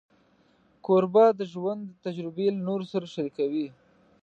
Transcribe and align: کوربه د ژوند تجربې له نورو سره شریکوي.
کوربه 0.85 1.25
د 1.39 1.41
ژوند 1.53 1.83
تجربې 2.05 2.47
له 2.55 2.59
نورو 2.67 2.85
سره 2.93 3.05
شریکوي. 3.13 3.67